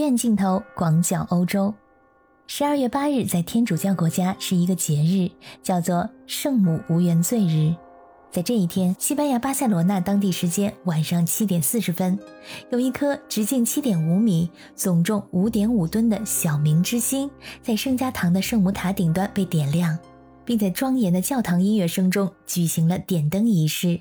[0.00, 1.74] 远镜头广角欧洲。
[2.46, 5.30] 十二月八日，在天主教国家是一个节日，
[5.62, 7.74] 叫做圣母无原罪日。
[8.30, 12.18] 在这一天，西班牙巴塞罗那当地时间晚上七点四十分，
[12.70, 17.30] 有一颗直径七点五米、总重五点五吨的小明之星，
[17.62, 19.98] 在圣家堂的圣母塔顶端被点亮，
[20.44, 24.00] 并在庄严的教堂音乐声中举行了点灯仪式。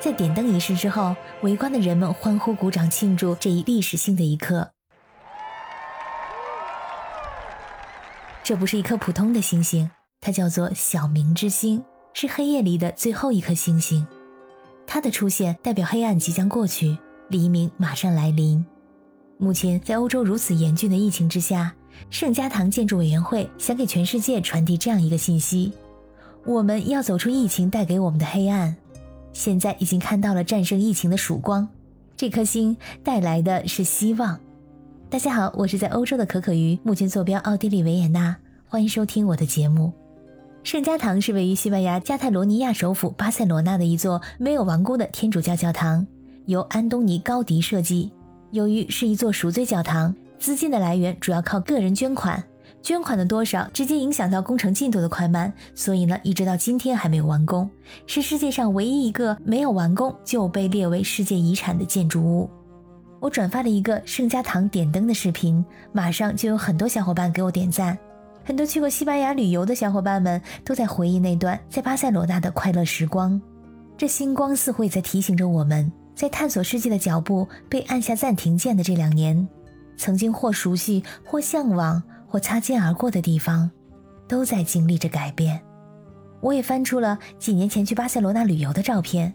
[0.00, 4.70] 在点灯仪式之后，围观的人们欢呼鼓掌庆祝这一历史性的一刻。
[8.44, 9.90] 这不是一颗普通的星星，
[10.20, 11.84] 它叫做小明之星，
[12.14, 14.06] 是黑夜里的最后一颗星星。
[14.86, 16.96] 它的出现代表黑暗即将过去，
[17.28, 18.64] 黎明马上来临。
[19.36, 21.74] 目前在欧洲如此严峻的疫情之下，
[22.08, 25.72] 圣家堂建筑委员会想给全世界传递这样一个信息：
[26.46, 28.74] 我们要走出疫情带给我们的黑暗。
[29.38, 31.68] 现在已经看到了战胜疫情的曙光，
[32.16, 34.36] 这颗星带来的是希望。
[35.08, 39.92] 大家好，我是在欧洲的可可鱼，目前坐标奥地利维也纳，欢迎收听我的节目。
[40.64, 46.04] 圣家堂是位于西班牙加泰罗尼亚首府巴塞罗那的一座没有完工的天主教教堂，
[46.46, 48.10] 由安东尼高迪设计。
[48.50, 52.42] 由于是一座赎罪教堂，资金的来源主要靠个人捐款，
[52.82, 57.68] 捐款的多少直接影响到工程进度的快慢，所以呢，一直到今天还没有完工，
[58.06, 62.48] 是世界上唯一一个没有完工就被列为世界遗产的建筑物。
[63.20, 67.98] 我转发了一个圣家堂点灯的视频，马上就有很多小伙伴给我点赞。
[68.44, 73.38] 很多去过西班牙旅游的小伙伴们都在回忆那段在巴塞罗那的快乐时光。
[73.96, 79.46] 这星光似乎也在提醒着我们，在探索世界的脚步被按下暂停键的这两年，
[79.96, 83.68] 曾经或熟悉、或向往、或擦肩而过的地方，
[84.28, 85.60] 都在经历着改变。
[86.40, 89.34] 我也翻出了几年前去巴塞罗那旅游的照片，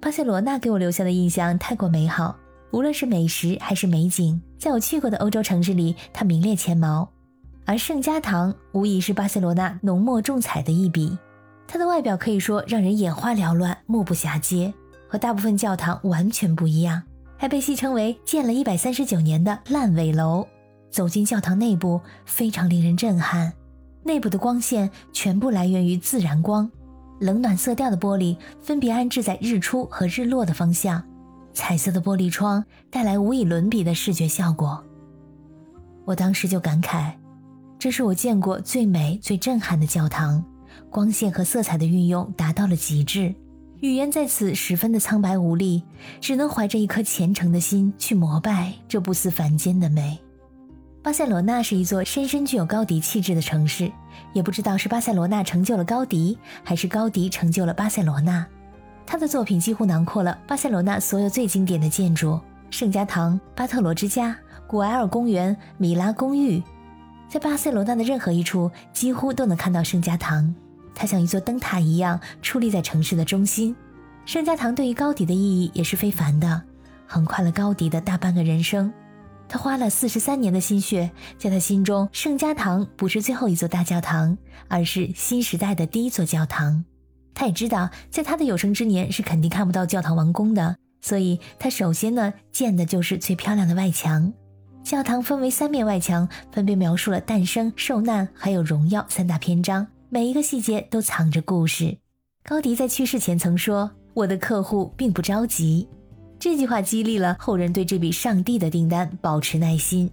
[0.00, 2.36] 巴塞罗那给我留下的印象太过美好。
[2.70, 7.08] 无论是美食还是美景，在我去过的欧洲城市里，它名列前茅。
[7.64, 11.16] 而圣家堂无疑是巴塞罗那浓墨重彩的一笔，
[11.68, 14.74] 它的外表可以说让人眼花缭乱、目不暇接，
[15.08, 17.00] 和大部分教堂完全不一样，
[17.38, 20.46] 还被戏称为建了一百三十九年的烂尾楼。
[20.94, 23.52] 走进教堂内部，非常令人震撼。
[24.04, 26.70] 内部的光线全部来源于自然光，
[27.18, 31.02] 冷暖色调的玻璃分别安置在日出和日落的方向。
[31.52, 34.80] 彩色的玻璃窗带来无以伦比的视觉效果。
[36.04, 37.14] 我当时就感慨，
[37.76, 40.44] 这是我见过最美、最震撼的教堂，
[40.90, 43.34] 光线和色彩的运用达到了极致，
[43.80, 45.82] 语言在此十分的苍白无力，
[46.20, 50.20] 只能怀着一颗虔诚的心去膜拜这不似凡间的美。
[51.04, 53.92] 巴塞罗那是一座深深具有高迪气质的城市，
[54.32, 58.46] 也不知道是巴塞罗那成就了高迪，还是高迪成就了巴塞罗那。
[59.04, 64.34] 他的作品几乎囊括了巴塞罗那所有最经典的建筑：圣家堂、巴特罗之家、
[64.66, 66.62] 古埃尔公园、米拉公寓。
[67.28, 70.54] 在巴塞罗那的任何一处，几乎都能看到圣家堂。
[70.94, 73.76] 它像一座灯塔一样矗立在城市的中心。
[74.24, 76.62] 圣家堂对于高迪的意义也是非凡的，
[77.06, 78.90] 横跨了高迪的大半个人生。
[79.48, 84.36] 他花了四十三年的心血，在他心中，圣家堂不是最后一座大教堂，
[84.68, 86.84] 而是新时代的第一座教堂。
[87.34, 94.32] 他也知道，在他的有生之年是肯定看不到教堂完工的，所以他首先呢建的就是最漂亮的外墙。
[94.82, 101.96] 教堂分为三面外墙，分别描述了诞生、受难还有荣耀三大篇章，每一个细节都藏着故事。
[102.44, 105.88] 高迪在去世前曾说：“我的客户并不着急。”
[106.44, 110.10] 这句话激励了后人对这笔上帝的订单保持耐心。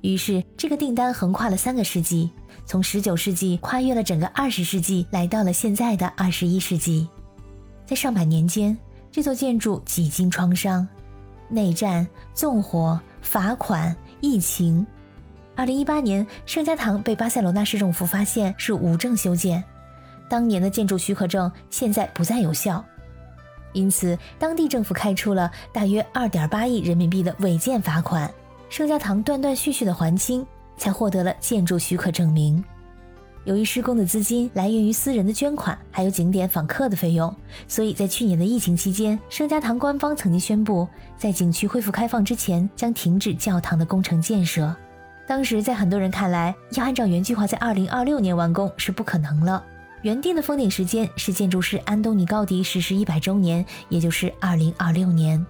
[0.00, 2.28] 于是，这个订单横跨了三个世纪。
[2.66, 7.06] 从十九世纪跨越了整个二十世纪，来到了现在的二十一世纪。
[7.86, 8.76] 在上百年间，
[9.12, 10.84] 这座建筑几经创伤，
[11.48, 12.04] 内战、
[12.34, 14.84] 纵火、罚款、疫情。
[15.54, 19.62] 二零一八年，圣家堂被巴塞罗那市政府发现是无证修建，
[20.28, 22.84] 当年的建筑许可证现在不再有效，
[23.72, 28.32] 因此当地政府开出了大约二点八亿人民币的违建罚款，
[28.68, 30.46] 圣家堂断断续续的还清。
[30.80, 32.64] 才获得了建筑许可证明。
[33.44, 37.36] 由于施工的资金来源于私人的捐款，还有景点访客的费用，
[37.68, 40.88] 所以在去年的疫情期间，圣家堂官方曾经宣布，
[41.18, 44.74] 在景区恢复开放之前将停止教堂的工程建设。
[45.26, 49.62] 当时在很多人看来，要按照原计划在二零二六年完工是不可能了。
[50.02, 55.44] 原定的封顶时间是建筑师安东尼高迪逝世一百周年，也就是二零二六年。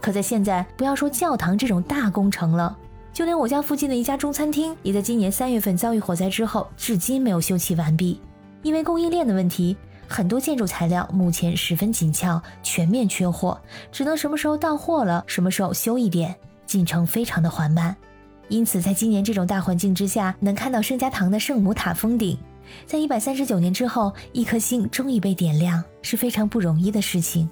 [0.00, 2.76] 可在现在，不要说教堂这种大工程了。
[3.12, 8.20] 就连我家附近的一家中餐厅，也在今年三月份遭遇火灾之后，至今没有修葺完毕。
[8.62, 9.76] 因为供应链的问题，
[10.08, 13.58] 很多建筑材料目前十分紧俏，全面缺货，
[13.92, 16.34] 只能什么时候到货了，什么时候修一点，
[16.66, 17.96] 进程非常的缓慢。
[18.48, 22.36] 因此，在今年这种大环境之下，能看到圣家堂的圣母塔封顶，
[22.86, 27.48] 在一百三十九年之后，一颗星终于被点亮，是非常不容易的事情。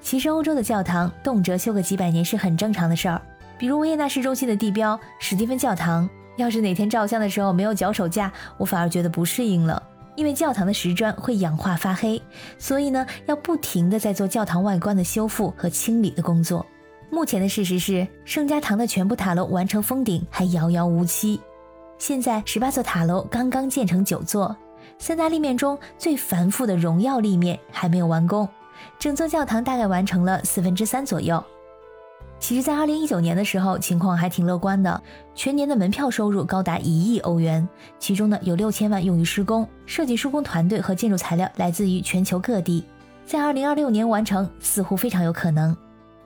[0.00, 3.20] 其实，欧洲的教堂动辄修个几百年是很正常的事儿。
[3.58, 9.82] 比如维也纳市中心的地标史蒂芬教堂，要是哪天照相的时候没有脚手架，我反而觉得不适应了。
[10.16, 12.20] 因为教堂的石砖会氧化发黑，
[12.58, 16.64] 所以呢，要不停的在做教堂外观的修复和清理的工作。
[17.10, 21.40] 目前的事实是，圣家堂的全部塔楼完成封顶还遥遥无期。
[21.98, 24.54] 现在十八座塔楼刚刚建成九座，
[24.98, 28.48] 三大立面中最繁复的荣耀立面还没有完工，
[28.98, 31.42] 整座教堂大概完成了四分之三左右。
[32.40, 35.00] 其实，在二零一九年的时候，情况还挺乐观的，
[35.34, 37.66] 全年的门票收入高达一亿欧元，
[37.98, 42.84] 其中呢有六千万用于施工，设计施工团队和建筑材料来自于全球各地，
[43.24, 45.74] 在二零二六年完成似乎非常有可能。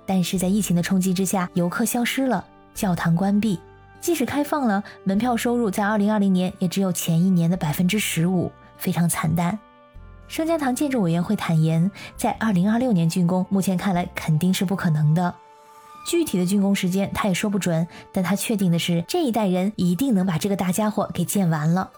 [0.06, 2.44] 但是在疫情的冲击之下，游客消失了，
[2.74, 3.60] 教堂关闭，
[4.00, 9.58] 即使开放了，门票收入在二零二零年也只有前一年的百分之十五，非常惨淡。
[10.28, 15.34] 圣家堂建筑委员会坦言，在二零二六年竣工，目前看来肯定是不可能的。
[16.06, 21.90] 具体的竣工时间他也说不准，但他确定的是这一代人一定能把这个大家伙给建完了。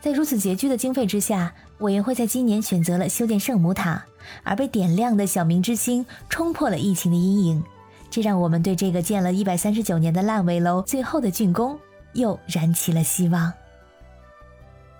[0.00, 4.04] 在如此拮据的经费之下，委员会在今年选择了修建圣母塔，
[4.42, 7.64] 而被点亮的小明之星冲破了疫情的阴影，
[8.14, 11.76] 这让我们对这个建了一百三十九年的烂尾楼最后的竣工
[12.12, 13.52] 又燃起了希望。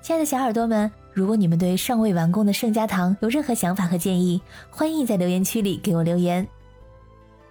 [0.03, 6.45] 亲爱的小耳朵们，如果你们对尚未完工的盛家堂有任何想法和建议，欢迎在留言区里给我留言。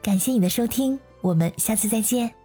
[0.01, 2.42] 感谢你的收听，我们下次再见。